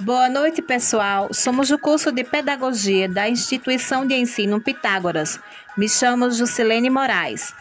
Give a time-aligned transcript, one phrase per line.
[0.00, 1.34] Boa noite, pessoal.
[1.34, 5.40] Somos do curso de Pedagogia da Instituição de Ensino Pitágoras.
[5.76, 7.52] Me chamo Juscelene Moraes.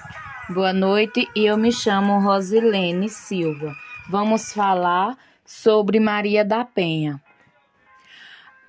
[0.47, 3.73] Boa noite e eu me chamo Rosilene Silva.
[4.07, 7.19] Vamos falar sobre Maria da Penha.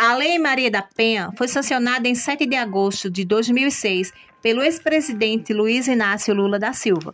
[0.00, 5.52] A Lei Maria da Penha foi sancionada em 7 de agosto de 2006 pelo ex-presidente
[5.52, 7.12] Luiz Inácio Lula da Silva.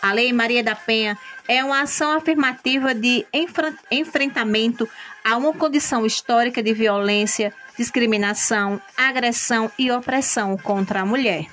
[0.00, 3.26] A Lei Maria da Penha é uma ação afirmativa de
[3.90, 4.88] enfrentamento
[5.24, 11.46] a uma condição histórica de violência, discriminação, agressão e opressão contra a mulher.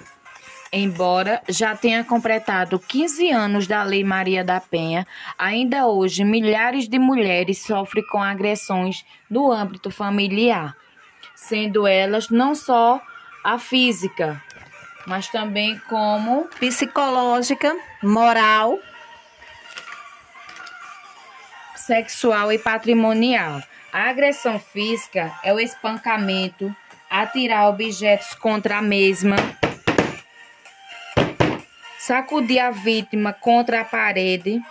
[0.71, 5.07] Embora já tenha completado 15 anos da Lei Maria da Penha,
[5.38, 10.76] ainda hoje milhares de mulheres sofrem com agressões no âmbito familiar,
[11.35, 13.02] sendo elas não só
[13.43, 14.41] a física,
[15.05, 17.73] mas também como psicológica,
[18.04, 18.77] moral,
[21.76, 23.63] sexual e patrimonial.
[23.93, 26.76] A agressão física é o espancamento,
[27.09, 29.37] atirar objetos contra a mesma,
[32.08, 34.62] sacudir a vítima contra a parede.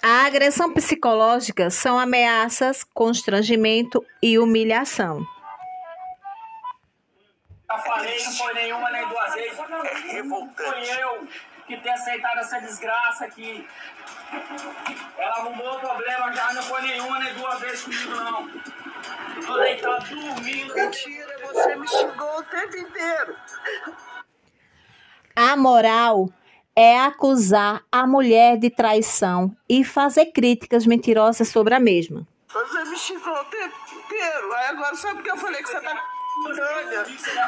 [0.00, 5.26] A agressão psicológica são ameaças, constrangimento e humilhação.
[7.68, 9.58] Já falei, não foi nenhuma nem duas vezes.
[9.58, 10.70] É revoltante.
[10.70, 11.28] Foi eu
[11.66, 13.68] que tenho aceitado essa desgraça aqui.
[15.18, 18.48] Ela arrumou o problema já, não foi nenhuma nem duas vezes comigo, não.
[19.44, 20.74] Tô deitado dormindo.
[20.74, 23.36] Mentira, você me xingou o tempo inteiro.
[25.42, 26.28] A moral
[26.76, 32.28] é acusar a mulher de traição e fazer críticas mentirosas sobre a mesma.
[32.52, 34.52] Você me xingou o tempo inteiro.
[34.52, 35.96] Aí agora sabe por que eu falei que você tá
[36.44, 37.04] Tânia,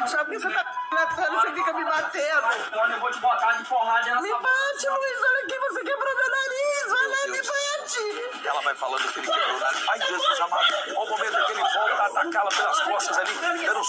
[0.07, 2.47] sabe que você tá você fica me batendo.
[2.93, 6.29] Eu vou te botar de porrada nessa Me bate, Luiz, olha aqui, você quebrou meu
[6.29, 6.89] nariz.
[6.89, 8.47] Vai lá, me bate.
[8.47, 9.89] Ela vai falando que ele quebrou o nariz.
[9.89, 10.63] Ai, Jesus amado.
[10.87, 13.83] Olha o momento que ele volta a atacá-la pelas costas ali, dando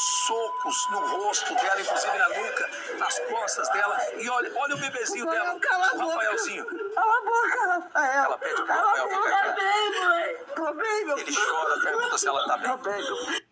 [0.74, 3.96] socos no rosto dela, inclusive na nuca, nas costas dela.
[4.18, 6.14] E olha, olha o bebezinho dela, Cala a o boca.
[6.14, 6.66] Rafaelzinho.
[6.94, 8.24] Cala a boca, Rafael.
[8.24, 9.24] Ela pede pro Cala a Rafael boca.
[9.24, 10.36] ficar Tô bem, mãe.
[10.54, 13.06] Tô bem, meu Ele chora, pergunta se ela tá bem.
[13.06, 13.44] Tô bem.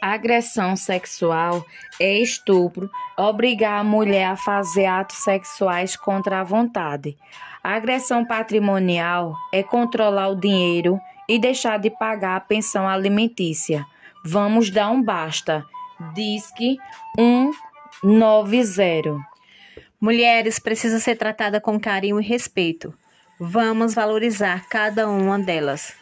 [0.00, 1.64] A agressão sexual
[2.00, 7.16] é estupro, obrigar a mulher a fazer atos sexuais contra a vontade.
[7.62, 13.86] A agressão patrimonial é controlar o dinheiro e deixar de pagar a pensão alimentícia.
[14.24, 15.66] Vamos dar um basta.
[16.14, 16.78] Disque
[17.16, 19.18] 190.
[20.00, 22.92] Mulheres precisam ser tratadas com carinho e respeito.
[23.38, 26.01] Vamos valorizar cada uma delas.